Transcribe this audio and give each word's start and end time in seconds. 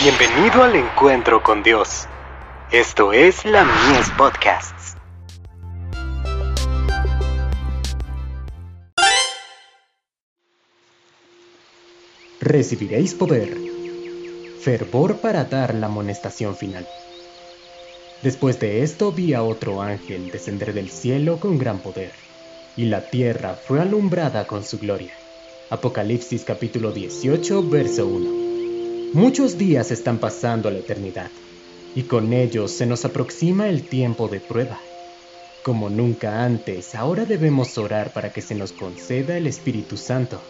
Bienvenido 0.00 0.62
al 0.62 0.76
encuentro 0.76 1.42
con 1.42 1.64
Dios. 1.64 2.06
Esto 2.70 3.12
es 3.12 3.44
la 3.44 3.64
Mies 3.64 4.08
Podcasts. 4.16 4.94
Recibiréis 12.40 13.14
poder, 13.14 13.58
fervor 14.60 15.16
para 15.16 15.42
dar 15.42 15.74
la 15.74 15.86
amonestación 15.86 16.54
final. 16.54 16.86
Después 18.22 18.60
de 18.60 18.84
esto 18.84 19.10
vi 19.10 19.34
a 19.34 19.42
otro 19.42 19.82
ángel 19.82 20.30
descender 20.30 20.74
del 20.74 20.90
cielo 20.90 21.40
con 21.40 21.58
gran 21.58 21.80
poder, 21.80 22.12
y 22.76 22.84
la 22.84 23.10
tierra 23.10 23.54
fue 23.54 23.80
alumbrada 23.80 24.46
con 24.46 24.62
su 24.62 24.78
gloria. 24.78 25.12
Apocalipsis 25.70 26.44
capítulo 26.44 26.92
18, 26.92 27.68
verso 27.68 28.06
1. 28.06 28.37
Muchos 29.14 29.56
días 29.56 29.90
están 29.90 30.18
pasando 30.18 30.68
a 30.68 30.70
la 30.70 30.80
eternidad 30.80 31.30
y 31.94 32.02
con 32.02 32.34
ellos 32.34 32.72
se 32.72 32.84
nos 32.84 33.06
aproxima 33.06 33.70
el 33.70 33.84
tiempo 33.84 34.28
de 34.28 34.38
prueba. 34.38 34.78
Como 35.62 35.88
nunca 35.88 36.44
antes, 36.44 36.94
ahora 36.94 37.24
debemos 37.24 37.78
orar 37.78 38.12
para 38.12 38.34
que 38.34 38.42
se 38.42 38.54
nos 38.54 38.72
conceda 38.72 39.38
el 39.38 39.46
Espíritu 39.46 39.96
Santo. 39.96 40.42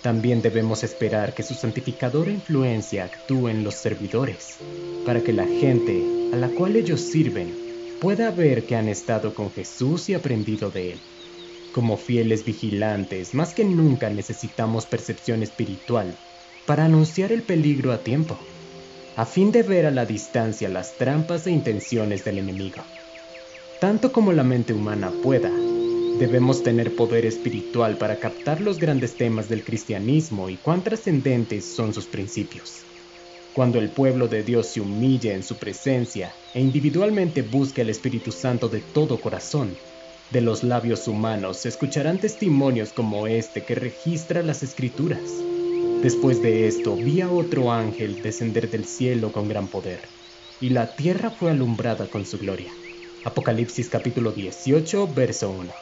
También 0.00 0.42
debemos 0.42 0.84
esperar 0.84 1.34
que 1.34 1.42
su 1.42 1.54
santificadora 1.54 2.30
influencia 2.30 3.04
actúe 3.04 3.48
en 3.48 3.64
los 3.64 3.74
servidores, 3.74 4.58
para 5.04 5.20
que 5.20 5.32
la 5.32 5.46
gente 5.46 6.00
a 6.32 6.36
la 6.36 6.50
cual 6.50 6.76
ellos 6.76 7.00
sirven 7.00 7.52
pueda 8.00 8.30
ver 8.30 8.62
que 8.62 8.76
han 8.76 8.88
estado 8.88 9.34
con 9.34 9.50
Jesús 9.50 10.08
y 10.08 10.14
aprendido 10.14 10.70
de 10.70 10.92
él. 10.92 10.98
Como 11.72 11.96
fieles 11.96 12.44
vigilantes, 12.44 13.34
más 13.34 13.54
que 13.54 13.64
nunca 13.64 14.08
necesitamos 14.08 14.86
percepción 14.86 15.42
espiritual 15.42 16.16
para 16.68 16.84
anunciar 16.84 17.32
el 17.32 17.40
peligro 17.40 17.92
a 17.92 18.04
tiempo, 18.04 18.36
a 19.16 19.24
fin 19.24 19.52
de 19.52 19.62
ver 19.62 19.86
a 19.86 19.90
la 19.90 20.04
distancia 20.04 20.68
las 20.68 20.98
trampas 20.98 21.46
e 21.46 21.50
intenciones 21.50 22.26
del 22.26 22.36
enemigo. 22.36 22.82
Tanto 23.80 24.12
como 24.12 24.34
la 24.34 24.44
mente 24.44 24.74
humana 24.74 25.10
pueda, 25.22 25.50
debemos 26.18 26.62
tener 26.62 26.94
poder 26.94 27.24
espiritual 27.24 27.96
para 27.96 28.16
captar 28.16 28.60
los 28.60 28.78
grandes 28.78 29.16
temas 29.16 29.48
del 29.48 29.64
cristianismo 29.64 30.50
y 30.50 30.56
cuán 30.56 30.84
trascendentes 30.84 31.64
son 31.64 31.94
sus 31.94 32.04
principios. 32.04 32.82
Cuando 33.54 33.78
el 33.78 33.88
pueblo 33.88 34.28
de 34.28 34.42
Dios 34.42 34.66
se 34.66 34.82
humille 34.82 35.32
en 35.32 35.44
su 35.44 35.56
presencia 35.56 36.34
e 36.52 36.60
individualmente 36.60 37.40
busque 37.40 37.80
al 37.80 37.88
Espíritu 37.88 38.30
Santo 38.30 38.68
de 38.68 38.80
todo 38.80 39.18
corazón, 39.18 39.74
de 40.30 40.42
los 40.42 40.62
labios 40.64 41.08
humanos 41.08 41.56
se 41.56 41.70
escucharán 41.70 42.18
testimonios 42.18 42.92
como 42.92 43.26
este 43.26 43.64
que 43.64 43.74
registra 43.74 44.42
las 44.42 44.62
escrituras. 44.62 45.22
Después 46.02 46.40
de 46.42 46.68
esto 46.68 46.96
vi 46.96 47.20
a 47.22 47.28
otro 47.28 47.72
ángel 47.72 48.22
descender 48.22 48.70
del 48.70 48.84
cielo 48.84 49.32
con 49.32 49.48
gran 49.48 49.66
poder, 49.66 50.08
y 50.60 50.68
la 50.68 50.94
tierra 50.94 51.32
fue 51.32 51.50
alumbrada 51.50 52.08
con 52.08 52.24
su 52.24 52.38
gloria. 52.38 52.72
Apocalipsis 53.24 53.88
capítulo 53.88 54.30
18, 54.30 55.12
verso 55.12 55.50
1. 55.50 55.74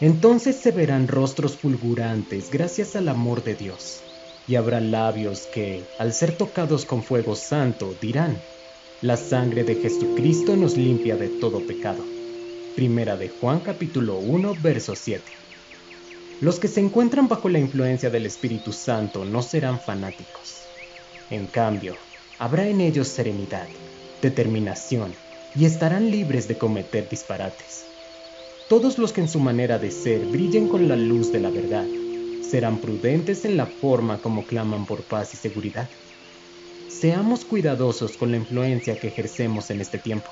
Entonces 0.00 0.56
se 0.56 0.72
verán 0.72 1.08
rostros 1.08 1.56
fulgurantes 1.56 2.50
gracias 2.50 2.96
al 2.96 3.08
amor 3.08 3.42
de 3.42 3.54
Dios, 3.54 4.04
y 4.46 4.56
habrá 4.56 4.78
labios 4.78 5.46
que, 5.46 5.86
al 5.98 6.12
ser 6.12 6.36
tocados 6.36 6.84
con 6.84 7.02
fuego 7.02 7.34
santo, 7.34 7.96
dirán, 7.98 8.42
la 9.00 9.16
sangre 9.16 9.64
de 9.64 9.76
Jesucristo 9.76 10.54
nos 10.54 10.76
limpia 10.76 11.16
de 11.16 11.30
todo 11.30 11.66
pecado. 11.66 12.04
Primera 12.76 13.16
de 13.16 13.30
Juan 13.30 13.60
capítulo 13.60 14.18
1, 14.18 14.58
verso 14.60 14.94
7. 14.94 15.24
Los 16.40 16.58
que 16.58 16.68
se 16.68 16.80
encuentran 16.80 17.28
bajo 17.28 17.50
la 17.50 17.58
influencia 17.58 18.08
del 18.08 18.24
Espíritu 18.24 18.72
Santo 18.72 19.26
no 19.26 19.42
serán 19.42 19.78
fanáticos. 19.78 20.62
En 21.28 21.46
cambio, 21.46 21.98
habrá 22.38 22.66
en 22.66 22.80
ellos 22.80 23.08
serenidad, 23.08 23.68
determinación 24.22 25.12
y 25.54 25.66
estarán 25.66 26.10
libres 26.10 26.48
de 26.48 26.56
cometer 26.56 27.10
disparates. 27.10 27.84
Todos 28.70 28.96
los 28.96 29.12
que 29.12 29.20
en 29.20 29.28
su 29.28 29.38
manera 29.38 29.78
de 29.78 29.90
ser 29.90 30.24
brillen 30.24 30.68
con 30.68 30.88
la 30.88 30.96
luz 30.96 31.30
de 31.30 31.40
la 31.40 31.50
verdad 31.50 31.86
serán 32.40 32.78
prudentes 32.78 33.44
en 33.44 33.58
la 33.58 33.66
forma 33.66 34.22
como 34.22 34.46
claman 34.46 34.86
por 34.86 35.02
paz 35.02 35.34
y 35.34 35.36
seguridad. 35.36 35.90
Seamos 36.88 37.44
cuidadosos 37.44 38.16
con 38.16 38.30
la 38.30 38.38
influencia 38.38 38.98
que 38.98 39.08
ejercemos 39.08 39.70
en 39.70 39.82
este 39.82 39.98
tiempo. 39.98 40.30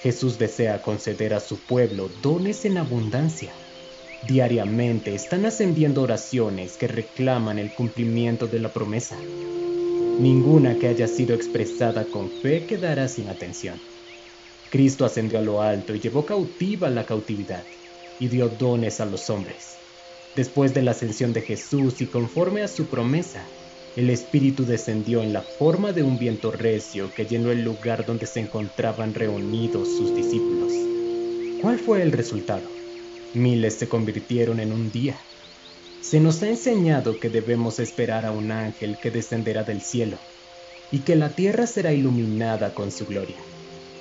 Jesús 0.00 0.38
desea 0.38 0.80
conceder 0.80 1.34
a 1.34 1.40
su 1.40 1.58
pueblo 1.58 2.08
dones 2.22 2.64
en 2.64 2.78
abundancia 2.78 3.52
Diariamente 4.26 5.14
están 5.14 5.46
ascendiendo 5.46 6.02
oraciones 6.02 6.76
que 6.76 6.88
reclaman 6.88 7.58
el 7.58 7.72
cumplimiento 7.72 8.48
de 8.48 8.58
la 8.58 8.72
promesa. 8.72 9.16
Ninguna 10.18 10.76
que 10.76 10.88
haya 10.88 11.06
sido 11.06 11.36
expresada 11.36 12.04
con 12.04 12.28
fe 12.42 12.66
quedará 12.66 13.06
sin 13.06 13.28
atención. 13.28 13.80
Cristo 14.70 15.04
ascendió 15.04 15.38
a 15.38 15.42
lo 15.42 15.62
alto 15.62 15.94
y 15.94 16.00
llevó 16.00 16.26
cautiva 16.26 16.90
la 16.90 17.06
cautividad 17.06 17.64
y 18.18 18.26
dio 18.26 18.48
dones 18.48 19.00
a 19.00 19.06
los 19.06 19.30
hombres. 19.30 19.78
Después 20.34 20.74
de 20.74 20.82
la 20.82 20.90
ascensión 20.90 21.32
de 21.32 21.42
Jesús 21.42 22.00
y 22.00 22.06
conforme 22.06 22.62
a 22.62 22.68
su 22.68 22.88
promesa, 22.88 23.48
el 23.96 24.10
Espíritu 24.10 24.64
descendió 24.64 25.22
en 25.22 25.32
la 25.32 25.42
forma 25.42 25.92
de 25.92 26.02
un 26.02 26.18
viento 26.18 26.50
recio 26.50 27.14
que 27.14 27.26
llenó 27.26 27.52
el 27.52 27.62
lugar 27.62 28.04
donde 28.04 28.26
se 28.26 28.40
encontraban 28.40 29.14
reunidos 29.14 29.96
sus 29.96 30.14
discípulos. 30.14 30.72
¿Cuál 31.60 31.78
fue 31.78 32.02
el 32.02 32.12
resultado? 32.12 32.77
Miles 33.34 33.74
se 33.74 33.88
convirtieron 33.88 34.58
en 34.58 34.72
un 34.72 34.90
día. 34.90 35.20
Se 36.00 36.18
nos 36.18 36.42
ha 36.42 36.48
enseñado 36.48 37.20
que 37.20 37.28
debemos 37.28 37.78
esperar 37.78 38.24
a 38.24 38.32
un 38.32 38.50
ángel 38.50 38.96
que 39.02 39.10
descenderá 39.10 39.64
del 39.64 39.82
cielo 39.82 40.18
y 40.90 41.00
que 41.00 41.16
la 41.16 41.34
tierra 41.34 41.66
será 41.66 41.92
iluminada 41.92 42.72
con 42.72 42.90
su 42.90 43.06
gloria. 43.06 43.44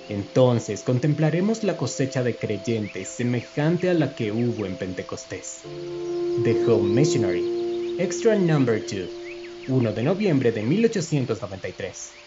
Entonces 0.10 0.84
contemplaremos 0.84 1.64
la 1.64 1.76
cosecha 1.76 2.24
de 2.24 2.38
creyentes 2.38 3.10
semejante 3.10 3.90
a 3.90 3.94
la 3.94 4.16
que 4.16 4.32
hubo 4.32 4.66
en 4.66 4.78
Pentecostés. 4.78 5.64
The 6.44 6.66
Home 6.66 6.94
Missionary, 6.94 7.98
Extra 8.00 8.36
Number 8.38 8.80
2, 8.80 9.10
1 9.68 9.94
de 9.94 10.04
noviembre 10.04 10.54
de 10.54 10.64
1893. 10.64 12.27